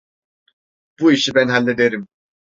[0.99, 2.07] Bu işi ben hallederim.